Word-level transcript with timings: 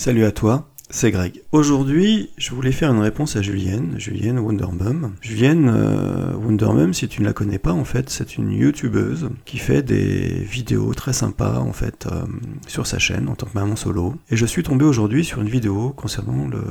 Salut 0.00 0.24
à 0.24 0.32
toi, 0.32 0.69
c'est 0.90 1.12
Greg. 1.12 1.42
Aujourd'hui, 1.52 2.30
je 2.36 2.50
voulais 2.50 2.72
faire 2.72 2.92
une 2.92 3.00
réponse 3.00 3.36
à 3.36 3.42
Julienne, 3.42 3.94
Julienne 3.98 4.40
Wondermum. 4.40 5.12
Julienne 5.20 5.70
euh, 5.72 6.34
Wondermum, 6.34 6.92
si 6.94 7.06
tu 7.06 7.20
ne 7.22 7.26
la 7.26 7.32
connais 7.32 7.60
pas, 7.60 7.72
en 7.72 7.84
fait, 7.84 8.10
c'est 8.10 8.36
une 8.36 8.50
youtubeuse 8.50 9.30
qui 9.44 9.58
fait 9.58 9.82
des 9.82 10.28
vidéos 10.42 10.92
très 10.92 11.12
sympas, 11.12 11.58
en 11.58 11.72
fait, 11.72 12.08
euh, 12.10 12.24
sur 12.66 12.88
sa 12.88 12.98
chaîne 12.98 13.28
en 13.28 13.36
tant 13.36 13.46
que 13.46 13.56
maman 13.56 13.76
solo. 13.76 14.16
Et 14.30 14.36
je 14.36 14.44
suis 14.44 14.64
tombé 14.64 14.84
aujourd'hui 14.84 15.24
sur 15.24 15.40
une 15.40 15.48
vidéo 15.48 15.90
concernant 15.90 16.48
le, 16.48 16.62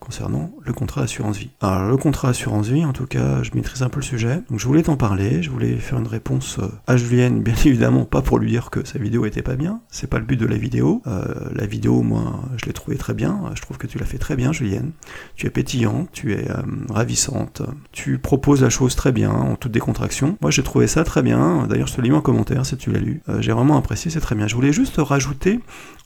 concernant 0.00 0.52
le 0.64 0.72
contrat 0.72 1.02
assurance 1.02 1.36
vie. 1.36 1.50
Alors, 1.60 1.90
le 1.90 1.96
contrat 1.98 2.30
assurance 2.30 2.68
vie, 2.68 2.84
en 2.84 2.94
tout 2.94 3.06
cas, 3.06 3.42
je 3.42 3.50
maîtrise 3.54 3.82
un 3.82 3.90
peu 3.90 4.00
le 4.00 4.06
sujet. 4.06 4.40
Donc, 4.48 4.58
je 4.58 4.66
voulais 4.66 4.84
t'en 4.84 4.96
parler, 4.96 5.42
je 5.42 5.50
voulais 5.50 5.76
faire 5.76 5.98
une 5.98 6.08
réponse 6.08 6.58
euh, 6.60 6.68
à 6.86 6.96
Julienne, 6.96 7.42
bien 7.42 7.54
évidemment, 7.66 8.06
pas 8.06 8.22
pour 8.22 8.38
lui 8.38 8.50
dire 8.50 8.70
que 8.70 8.86
sa 8.86 8.98
vidéo 8.98 9.26
était 9.26 9.42
pas 9.42 9.56
bien. 9.56 9.80
C'est 9.90 10.08
pas 10.08 10.18
le 10.18 10.24
but 10.24 10.40
de 10.40 10.46
la 10.46 10.56
vidéo. 10.56 11.02
Euh, 11.06 11.24
la 11.54 11.66
vidéo, 11.66 12.00
moi, 12.00 12.40
je 12.56 12.64
l'ai 12.64 12.72
trouvée 12.72 12.96
très 12.96 13.12
bien. 13.12 13.42
Trouve 13.66 13.78
que 13.78 13.88
tu 13.88 13.98
l'as 13.98 14.06
fait 14.06 14.18
très 14.18 14.36
bien, 14.36 14.52
Julienne. 14.52 14.92
Tu 15.34 15.46
es 15.46 15.50
pétillante, 15.50 16.08
tu 16.12 16.32
es 16.32 16.48
euh, 16.48 16.62
ravissante, 16.88 17.62
tu 17.90 18.18
proposes 18.18 18.62
la 18.62 18.70
chose 18.70 18.94
très 18.94 19.10
bien, 19.10 19.30
en 19.30 19.56
toute 19.56 19.72
décontraction. 19.72 20.38
Moi, 20.40 20.52
j'ai 20.52 20.62
trouvé 20.62 20.86
ça 20.86 21.02
très 21.02 21.20
bien. 21.20 21.66
D'ailleurs, 21.68 21.88
je 21.88 21.94
te 21.96 22.00
l'ai 22.00 22.08
mis 22.08 22.14
en 22.14 22.20
commentaire 22.20 22.64
si 22.64 22.76
tu 22.76 22.92
l'as 22.92 23.00
lu. 23.00 23.22
Euh, 23.28 23.40
j'ai 23.40 23.50
vraiment 23.50 23.76
apprécié, 23.76 24.08
c'est 24.08 24.20
très 24.20 24.36
bien. 24.36 24.46
Je 24.46 24.54
voulais 24.54 24.72
juste 24.72 24.98
rajouter, 24.98 25.58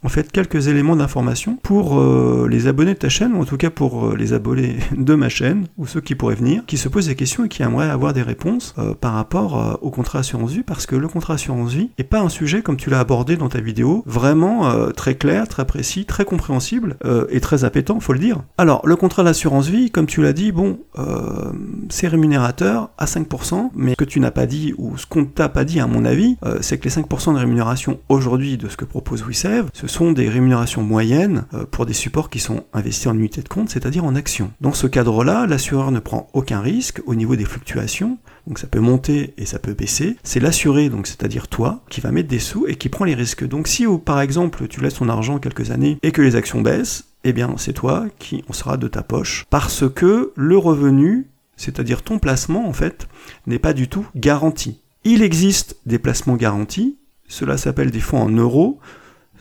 en 0.03 0.09
fait, 0.09 0.33
quelques 0.33 0.69
éléments 0.69 0.97
d'information 0.97 1.59
pour 1.63 2.01
euh, 2.01 2.49
les 2.51 2.67
abonnés 2.67 2.95
de 2.95 2.99
ta 2.99 3.11
chaîne, 3.11 3.35
ou 3.35 3.43
en 3.43 3.45
tout 3.45 3.59
cas 3.59 3.69
pour 3.69 4.17
les 4.17 4.33
abonnés 4.33 4.79
de 4.97 5.15
ma 5.15 5.29
chaîne, 5.29 5.67
ou 5.77 5.87
ceux 5.87 6.01
qui 6.01 6.15
pourraient 6.15 6.37
venir, 6.37 6.63
qui 6.67 6.79
se 6.79 6.89
posent 6.89 7.09
des 7.09 7.15
questions 7.15 7.45
et 7.45 7.51
qui 7.51 7.63
aimeraient 7.63 7.91
avoir 7.91 8.15
des 8.15 8.23
réponses 8.23 8.75
par 9.03 9.13
rapport 9.13 9.79
au 9.83 9.91
contrat 9.91 10.21
assurance 10.21 10.53
vie, 10.53 10.63
parce 10.63 10.87
que 10.87 10.97
le 10.97 11.09
contrat 11.09 11.35
assurance 11.35 11.73
vie 11.73 11.91
n'est 11.99 12.05
pas 12.07 12.21
un 12.21 12.31
sujet, 12.31 12.63
comme 12.63 12.79
tu 12.79 12.89
l'as 12.89 13.01
abordé 13.01 13.37
dans 13.37 13.51
ta 13.51 13.61
vidéo, 13.61 14.03
vraiment 14.07 14.91
très 14.93 15.15
clair, 15.15 15.47
très 15.47 15.67
précis, 15.67 16.07
très 16.07 16.25
compréhensible 16.25 16.97
et 17.29 17.41
très 17.41 17.50
appétant, 17.65 18.01
faut 18.01 18.13
le 18.13 18.19
dire. 18.19 18.43
Alors, 18.59 18.87
le 18.87 18.97
contrat 18.97 19.23
d'assurance 19.23 19.69
vie, 19.69 19.91
comme 19.91 20.07
tu 20.07 20.23
l'as 20.23 20.33
dit, 20.33 20.53
bon, 20.53 20.81
euh, 20.99 21.53
c'est 21.89 22.09
rémunérateur 22.09 22.91
à 22.99 23.07
5%, 23.07 23.71
mais 23.75 23.93
ce 23.93 23.97
que 23.97 24.05
tu 24.05 24.21
n'as 24.21 24.31
pas 24.31 24.47
dit, 24.47 24.75
ou 24.79 24.97
ce 24.97 25.07
qu'on 25.07 25.23
ne 25.23 25.27
t'a 25.27 25.49
pas 25.49 25.65
dit 25.65 25.81
à 25.81 25.87
mon 25.87 26.05
avis, 26.05 26.37
euh, 26.45 26.59
c'est 26.61 26.79
que 26.79 26.85
les 26.85 26.91
5% 26.91 27.35
de 27.35 27.39
rémunération 27.39 28.01
aujourd'hui 28.09 28.57
de 28.57 28.69
ce 28.69 28.77
que 28.77 28.85
propose 28.85 29.25
WeSave, 29.25 29.71
ce 29.73 29.87
sont 29.87 30.13
des 30.13 30.29
rémunérations 30.29 30.83
moyennes 30.83 31.45
euh, 31.55 31.65
pour 31.71 31.87
des 31.87 31.93
supports 31.93 32.31
qui 32.31 32.39
sont 32.39 32.65
investis 32.73 33.07
en 33.07 33.17
unité 33.17 33.43
de 33.43 33.49
compte, 33.49 33.71
c'est-à-dire 33.71 34.05
en 34.05 34.15
actions. 34.15 34.51
Dans 34.61 34.73
ce 34.73 34.87
cadre-là, 34.87 35.47
l'assureur 35.47 35.91
ne 35.91 36.01
prend 36.01 36.29
aucun 36.33 36.61
risque 36.61 37.01
au 37.07 37.15
niveau 37.15 37.37
des 37.37 37.45
fluctuations, 37.45 38.19
donc 38.47 38.59
ça 38.59 38.67
peut 38.67 38.81
monter 38.81 39.35
et 39.39 39.47
ça 39.47 39.59
peut 39.59 39.75
baisser. 39.75 40.17
C'est 40.23 40.41
l'assuré, 40.41 40.89
donc 40.89 41.07
c'est-à-dire 41.07 41.49
toi, 41.49 41.83
qui 41.89 42.01
va 42.01 42.11
mettre 42.11 42.29
des 42.29 42.39
sous 42.39 42.67
et 42.67 42.77
qui 42.77 42.89
prend 42.89 43.05
les 43.05 43.15
risques. 43.15 43.47
Donc 43.47 43.69
si 43.69 43.87
oh, 43.87 43.99
par 43.99 44.21
exemple 44.21 44.67
tu 44.69 44.81
laisses 44.81 44.95
ton 44.95 45.09
argent 45.09 45.39
quelques 45.39 45.71
années 45.71 45.99
et 46.03 46.13
que 46.13 46.23
les 46.23 46.37
actions 46.37 46.61
baissent, 46.61 47.10
eh 47.25 47.33
bien 47.33 47.55
c'est 47.57 47.73
toi 47.73 48.07
qui 48.19 48.45
en 48.49 48.53
sera 48.53 48.77
de 48.77 48.89
ta 48.89 49.03
poche 49.03 49.47
parce 49.51 49.89
que 49.89 50.33
le 50.35 50.59
revenu, 50.59 51.29
c'est-à-dire 51.57 52.03
ton 52.03 52.19
placement 52.19 52.69
en 52.69 52.73
fait, 52.73 53.09
n'est 53.47 53.59
pas 53.59 53.73
du 53.73 53.89
tout 53.89 54.07
garanti. 54.15 54.81
Il 55.05 55.23
existe 55.23 55.77
des 55.87 55.99
placements 55.99 56.37
garantis, 56.37 56.99
cela 57.29 57.57
s'appelle 57.57 57.91
des 57.91 58.01
fonds 58.01 58.23
en 58.23 58.31
euros, 58.31 58.79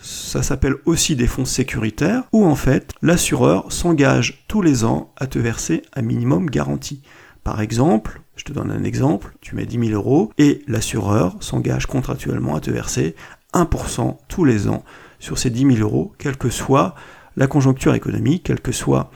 ça 0.02 0.44
s'appelle 0.44 0.76
aussi 0.86 1.16
des 1.16 1.28
fonds 1.28 1.46
sécuritaires, 1.46 2.24
où 2.32 2.46
en 2.46 2.56
fait 2.56 2.94
l'assureur 3.02 3.72
s'engage 3.72 4.46
tous 4.48 4.62
les 4.62 4.86
ans 4.86 5.12
à 5.18 5.28
te 5.28 5.40
verser 5.40 5.82
un 5.94 6.02
minimum 6.02 6.50
garanti. 6.50 7.02
Par 7.44 7.62
exemple, 7.62 8.22
je 8.36 8.46
te 8.46 8.54
donne 8.54 8.72
un 8.72 8.84
exemple, 8.84 9.36
tu 9.42 9.56
mets 9.56 9.66
10 9.66 9.88
000 9.88 9.92
euros 9.92 10.32
et 10.38 10.62
l'assureur 10.68 11.36
s'engage 11.42 11.88
contractuellement 11.88 12.56
à 12.56 12.62
te 12.62 12.72
verser 12.72 13.16
1% 13.54 14.18
tous 14.28 14.46
les 14.46 14.70
ans 14.70 14.84
sur 15.20 15.38
ces 15.38 15.50
10 15.50 15.76
000 15.76 15.80
euros, 15.80 16.14
quelle 16.18 16.38
que 16.38 16.50
soit 16.50 16.96
la 17.40 17.48
conjoncture 17.48 17.95
économique, 17.95 18.44
quel 18.44 18.59
que 18.59 18.72
soit 18.72 19.09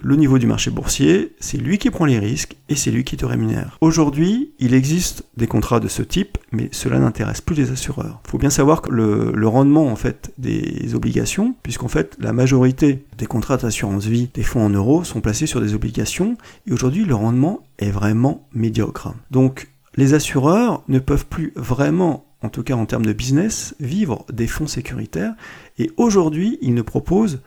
le 0.00 0.14
niveau 0.14 0.38
du 0.38 0.46
marché 0.46 0.70
boursier, 0.70 1.34
c'est 1.40 1.58
lui 1.58 1.78
qui 1.78 1.90
prend 1.90 2.04
les 2.04 2.20
risques 2.20 2.56
et 2.68 2.76
c'est 2.76 2.92
lui 2.92 3.02
qui 3.02 3.16
te 3.16 3.26
rémunère. 3.26 3.78
Aujourd'hui, 3.80 4.52
il 4.60 4.72
existe 4.72 5.24
des 5.36 5.48
contrats 5.48 5.80
de 5.80 5.88
ce 5.88 6.02
type, 6.02 6.38
mais 6.52 6.68
cela 6.70 7.00
n'intéresse 7.00 7.40
plus 7.40 7.56
les 7.56 7.72
assureurs. 7.72 8.20
Il 8.24 8.30
faut 8.30 8.38
bien 8.38 8.48
savoir 8.48 8.80
que 8.80 8.92
le, 8.92 9.48
rendement 9.48 9.88
en 9.88 9.96
fait 9.96 10.32
des 10.38 10.94
obligations, 10.94 11.56
puisqu'en 11.64 11.88
fait 11.88 12.16
la 12.20 12.32
majorité 12.32 13.04
des 13.18 13.26
contrats 13.26 13.56
d'assurance 13.56 14.06
vie 14.06 14.30
des 14.34 14.44
fonds 14.44 14.64
en 14.64 14.70
euros 14.70 15.02
sont 15.02 15.20
placés 15.20 15.46
sur 15.46 15.60
des 15.60 15.74
obligations, 15.74 16.36
et 16.68 16.72
aujourd'hui 16.72 17.04
le 17.04 17.16
rendement 17.16 17.66
est 17.80 17.90
vraiment 17.90 18.46
médiocre. 18.54 19.14
Donc 19.32 19.68
les 19.96 20.14
assureurs 20.14 20.84
ne 20.86 21.00
peuvent 21.00 21.26
plus 21.26 21.52
vraiment 21.56 22.27
en 22.42 22.48
tout 22.48 22.62
cas 22.62 22.74
en 22.74 22.86
termes 22.86 23.06
de 23.06 23.12
business, 23.12 23.74
vivre 23.80 24.24
des 24.32 24.46
fonds 24.46 24.66
sécuritaires, 24.66 25.34
et 25.78 25.90
aujourd'hui 25.96 26.58
ils 26.62 26.74
ne 26.74 26.82
proposent 26.82 27.40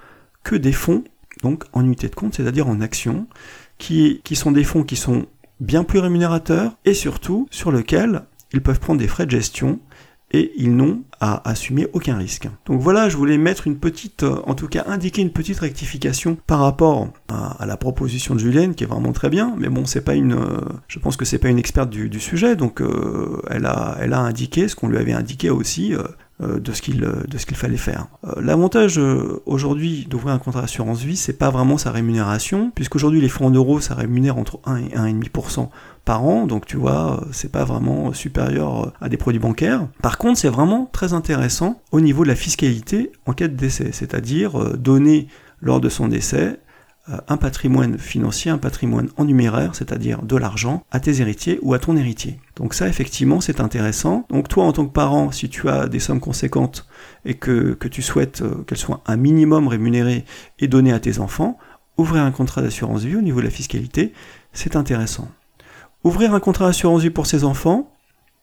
que 0.43 0.55
des 0.55 0.73
fonds 0.73 1.03
donc 1.43 1.63
en 1.73 1.83
unité 1.83 2.07
de 2.07 2.15
compte, 2.15 2.35
c'est-à-dire 2.35 2.67
en 2.67 2.81
actions, 2.81 3.27
qui, 3.77 4.21
qui 4.23 4.35
sont 4.35 4.51
des 4.51 4.63
fonds 4.63 4.83
qui 4.83 4.95
sont 4.95 5.25
bien 5.59 5.83
plus 5.83 5.99
rémunérateurs 5.99 6.77
et 6.85 6.93
surtout 6.93 7.47
sur 7.51 7.71
lesquels 7.71 8.23
ils 8.53 8.61
peuvent 8.61 8.79
prendre 8.79 8.99
des 8.99 9.07
frais 9.07 9.25
de 9.25 9.31
gestion 9.31 9.79
et 10.31 10.51
ils 10.57 10.75
n'ont 10.75 11.01
à 11.19 11.47
assumer 11.47 11.87
aucun 11.93 12.17
risque. 12.17 12.49
Donc 12.65 12.81
voilà, 12.81 13.07
je 13.07 13.15
voulais 13.15 13.37
mettre 13.37 13.67
une 13.67 13.77
petite, 13.77 14.23
en 14.23 14.55
tout 14.55 14.67
cas 14.67 14.85
indiquer 14.87 15.21
une 15.21 15.31
petite 15.31 15.59
rectification 15.59 16.37
par 16.47 16.59
rapport 16.59 17.09
à, 17.29 17.65
la 17.65 17.77
proposition 17.77 18.33
de 18.33 18.39
Julienne, 18.39 18.73
qui 18.73 18.83
est 18.83 18.87
vraiment 18.87 19.11
très 19.11 19.29
bien, 19.29 19.53
mais 19.57 19.69
bon, 19.69 19.85
c'est 19.85 20.03
pas 20.03 20.15
une, 20.15 20.35
je 20.87 20.99
pense 20.99 21.17
que 21.17 21.25
c'est 21.25 21.37
pas 21.37 21.49
une 21.49 21.59
experte 21.59 21.89
du, 21.89 22.19
sujet, 22.19 22.55
donc 22.55 22.81
euh, 22.81 23.41
elle, 23.49 23.65
a, 23.65 23.97
elle 23.99 24.13
a 24.13 24.19
indiqué 24.19 24.67
ce 24.67 24.75
qu'on 24.75 24.87
lui 24.87 24.97
avait 24.97 25.13
indiqué 25.13 25.49
aussi, 25.49 25.93
euh, 25.93 26.03
de 26.41 26.71
ce 26.71 26.81
qu'il 26.81 26.99
de 26.99 27.37
ce 27.37 27.45
qu'il 27.45 27.57
fallait 27.57 27.77
faire. 27.77 28.07
Euh, 28.25 28.41
L'avantage 28.41 28.97
euh, 28.99 29.41
aujourd'hui 29.45 30.07
d'ouvrir 30.09 30.33
un 30.33 30.39
contrat 30.39 30.61
d'assurance 30.61 31.01
vie, 31.01 31.17
c'est 31.17 31.37
pas 31.37 31.49
vraiment 31.49 31.77
sa 31.77 31.91
rémunération, 31.91 32.71
puisqu'aujourd'hui 32.73 33.21
les 33.21 33.29
fonds 33.29 33.47
en 33.47 33.51
euros 33.51 33.79
ça 33.79 33.95
rémunère 33.95 34.37
entre 34.37 34.59
1 34.65 34.77
et 34.77 34.89
1,5% 35.13 35.69
par 36.03 36.23
an, 36.25 36.47
donc 36.47 36.65
tu 36.65 36.77
vois, 36.77 37.23
c'est 37.31 37.51
pas 37.51 37.63
vraiment 37.63 38.11
supérieur 38.13 38.91
à 39.01 39.09
des 39.09 39.17
produits 39.17 39.39
bancaires. 39.39 39.87
Par 40.01 40.17
contre, 40.17 40.39
c'est 40.39 40.49
vraiment 40.49 40.89
très 40.91 41.13
intéressant 41.13 41.81
au 41.91 42.01
niveau 42.01 42.23
de 42.23 42.29
la 42.29 42.35
fiscalité 42.35 43.11
en 43.27 43.33
cas 43.33 43.47
de 43.47 43.55
décès, 43.55 43.91
c'est-à-dire 43.91 44.59
euh, 44.59 44.77
donner 44.77 45.27
lors 45.61 45.79
de 45.79 45.89
son 45.89 46.07
décès 46.07 46.59
un 47.07 47.37
patrimoine 47.37 47.97
financier, 47.97 48.51
un 48.51 48.57
patrimoine 48.57 49.09
en 49.17 49.25
numéraire, 49.25 49.75
c'est-à-dire 49.75 50.21
de 50.21 50.35
l'argent, 50.37 50.83
à 50.91 50.99
tes 50.99 51.19
héritiers 51.19 51.59
ou 51.61 51.73
à 51.73 51.79
ton 51.79 51.97
héritier. 51.97 52.39
Donc 52.55 52.73
ça, 52.73 52.87
effectivement, 52.87 53.41
c'est 53.41 53.59
intéressant. 53.59 54.25
Donc 54.29 54.47
toi, 54.47 54.65
en 54.65 54.71
tant 54.71 54.85
que 54.85 54.93
parent, 54.93 55.31
si 55.31 55.49
tu 55.49 55.67
as 55.67 55.87
des 55.87 55.99
sommes 55.99 56.19
conséquentes 56.19 56.87
et 57.25 57.33
que, 57.33 57.73
que 57.73 57.87
tu 57.87 58.01
souhaites 58.01 58.41
euh, 58.41 58.63
qu'elles 58.67 58.77
soient 58.77 59.01
un 59.07 59.17
minimum 59.17 59.67
rémunérées 59.67 60.25
et 60.59 60.67
données 60.67 60.93
à 60.93 60.99
tes 60.99 61.19
enfants, 61.19 61.57
ouvrir 61.97 62.23
un 62.23 62.31
contrat 62.31 62.61
d'assurance 62.61 63.03
vie 63.03 63.15
au 63.15 63.21
niveau 63.21 63.39
de 63.39 63.45
la 63.45 63.51
fiscalité, 63.51 64.13
c'est 64.53 64.75
intéressant. 64.75 65.27
Ouvrir 66.03 66.33
un 66.33 66.39
contrat 66.39 66.67
d'assurance 66.67 67.01
vie 67.01 67.09
pour 67.09 67.25
ses 67.25 67.43
enfants, 67.43 67.91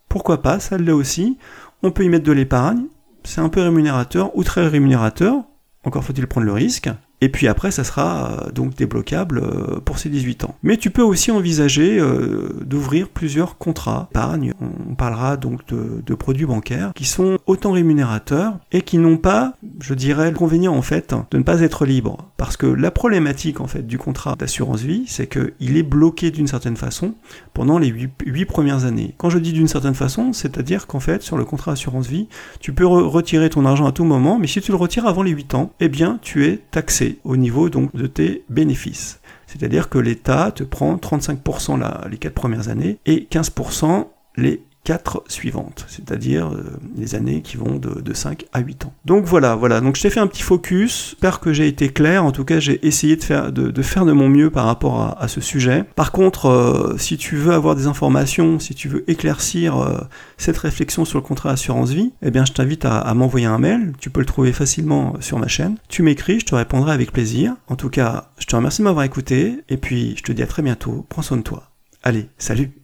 pourquoi 0.09 0.43
pas, 0.43 0.59
ça 0.59 0.79
l'est 0.79 0.93
aussi. 0.93 1.39
On 1.83 1.91
peut 1.91 2.05
y 2.05 2.09
mettre 2.09 2.25
de 2.25 2.33
l'épargne, 2.33 2.87
c'est 3.23 3.41
un 3.41 3.49
peu 3.49 3.63
rémunérateur 3.63 4.37
ou 4.37 4.43
très 4.43 4.67
rémunérateur, 4.67 5.45
encore 5.85 6.05
faut-il 6.05 6.27
prendre 6.27 6.47
le 6.47 6.53
risque. 6.53 6.91
Et 7.21 7.29
puis 7.29 7.49
après, 7.49 7.71
ça 7.71 7.84
sera 7.84 8.31
euh, 8.31 8.51
donc 8.53 8.77
débloquable 8.77 9.39
euh, 9.39 9.81
pour 9.84 9.99
ses 9.99 10.09
18 10.09 10.45
ans. 10.45 10.55
Mais 10.62 10.77
tu 10.77 10.91
peux 10.91 11.03
aussi 11.03 11.31
envisager 11.31 11.99
euh, 11.99 12.51
d'ouvrir 12.65 13.09
plusieurs 13.09 13.59
contrats 13.59 14.09
d'épargne. 14.11 14.53
On 14.61 14.95
parlera 14.95 15.37
donc 15.37 15.61
de, 15.69 16.15
produits 16.15 16.47
bancaires 16.47 16.93
qui 16.95 17.05
sont 17.05 17.39
autant 17.47 17.73
rémunérateurs 17.73 18.59
et 18.73 18.83
qui 18.83 18.99
n'ont 18.99 19.19
pas, 19.19 19.55
je 19.81 19.95
dirais, 19.95 20.25
l'inconvénient 20.25 20.75
en 20.75 20.83
fait 20.83 21.15
de 21.31 21.39
ne 21.39 21.43
pas 21.43 21.61
être 21.61 21.87
libre. 21.87 22.29
Parce 22.38 22.56
que 22.56 22.66
la 22.66 22.93
problématique 22.93 23.60
en 23.60 23.66
fait 23.66 23.84
du 23.84 23.99
contrat 23.99 24.37
d'assurance 24.37 24.82
vie, 24.82 25.03
c'est 25.09 25.26
qu'il 25.26 25.76
est 25.76 25.82
bloqué 25.82 26.31
d'une 26.31 26.47
certaine 26.47 26.76
façon 26.76 27.15
pendant 27.53 27.81
les 27.81 27.88
8, 27.88 28.12
8, 28.25 28.44
premières 28.44 28.84
années. 28.84 29.15
Quand 29.19 29.28
je 29.28 29.38
dis 29.38 29.53
d'une 29.53 29.66
certaine 29.66 29.94
façon, 29.94 30.32
c'est-à-dire 30.32 30.87
qu'en 30.87 31.00
fait, 31.00 31.21
sur 31.21 31.37
le 31.37 31.44
contrat 31.44 31.72
d'assurance 31.72 32.06
vie, 32.06 32.28
tu 32.60 32.72
peux 32.72 32.87
re 32.87 33.10
retirer 33.10 33.50
ton 33.50 33.66
argent 33.66 33.87
à 33.87 33.93
tout 33.93 34.04
moment, 34.04 34.38
mais 34.38 34.47
si 34.47 34.60
tu 34.60 34.71
le 34.71 34.76
retires 34.76 35.09
avant 35.09 35.25
les 35.25 35.32
8 35.32 35.54
ans, 35.54 35.72
eh 35.81 35.88
bien, 35.88 36.21
tu 36.22 36.47
es 36.47 36.60
taxé 36.71 37.19
au 37.25 37.37
niveau 37.37 37.70
donc 37.70 37.94
de 37.96 38.06
tes 38.06 38.44
bénéfices. 38.49 39.20
C'est-à-dire 39.49 39.88
que 39.88 39.99
l'État 39.99 40.52
te 40.52 40.62
prend 40.62 40.94
35% 40.94 41.76
la, 41.76 42.06
les 42.08 42.19
4 42.19 42.34
premières 42.34 42.69
années 42.69 42.99
et 43.05 43.26
15% 43.29 44.06
les 44.37 44.62
4 44.85 45.25
suivantes, 45.29 45.85
c'est-à-dire 45.89 46.49
euh, 46.49 46.79
les 46.97 47.15
années 47.15 47.43
qui 47.43 47.57
vont 47.57 47.77
de, 47.77 48.01
de, 48.01 48.15
5 48.15 48.47
à 48.53 48.61
8 48.61 48.87
ans. 48.87 48.95
Donc 49.05 49.25
voilà, 49.25 49.55
voilà, 49.55 49.81
donc 49.81 49.97
je 49.97 50.03
t'ai 50.03 50.11
fait 50.11 50.21
un 50.21 50.27
petit 50.27 50.43
focus, 50.43 51.11
j'espère 51.11 51.41
que 51.41 51.53
j'ai 51.53 51.69
été 51.69 51.91
clair, 51.91 52.25
en 52.25 52.33
tout 52.33 52.45
cas 52.45 52.59
j'ai 52.59 52.87
essayé 52.87 53.17
de 53.17 53.23
faire 53.23 53.53
de, 53.53 54.13
mon 54.13 54.29
mieux 54.29 54.51
par 54.51 54.65
rapport 54.65 55.01
à, 55.01 55.23
à 55.23 55.29
ce 55.29 55.41
sujet. 55.41 55.85
Par 55.95 56.11
contre, 56.11 56.47
euh, 56.47 56.97
si 56.97 57.19
tu 57.19 57.37
veux 57.37 57.53
avoir 57.53 57.77
des 57.77 57.87
informations, 57.87 58.59
si 58.59 58.75
tu 58.75 58.89
veux 58.89 59.09
éclaircir 59.11 59.77
euh, 59.77 59.99
cette 60.39 60.57
réflexion 60.57 61.05
sur 61.05 61.19
le 61.19 61.25
contrat 61.25 61.51
assurance 61.51 61.91
vie, 61.91 62.13
eh 62.23 62.31
bien 62.31 62.47
je 62.47 62.53
t'invite 62.53 62.85
à, 62.87 62.99
à 62.99 63.13
m'envoyer 63.15 63.47
un 63.47 63.59
mail, 63.59 63.93
tu 64.01 64.09
peux 64.09 64.21
le 64.21 64.27
trouver 64.27 64.53
facilement 64.53 65.15
sur 65.21 65.39
ma 65.39 65.49
chaîne. 65.49 65.77
Tu 65.89 66.03
m'écris, 66.03 66.41
je 66.41 66.47
te 66.47 66.55
répondrai 66.55 66.93
avec 66.93 67.13
plaisir. 67.13 67.55
En 67.67 67.77
tout 67.77 67.91
cas, 67.91 68.31
je 68.39 68.47
te 68.47 68.57
remercie 68.57 68.81
de 68.81 68.85
m'avoir 68.85 69.05
écouté, 69.05 69.65
et 69.69 69.77
puis 69.77 70.15
je 70.17 70.23
te 70.23 70.33
dis 70.33 70.43
à 70.43 70.47
très 70.47 70.63
bientôt, 70.63 71.05
prends 71.09 71.23
soin 71.23 71.37
de 71.37 71.43
toi. 71.43 71.71
Allez, 72.03 72.29
salut 72.39 72.78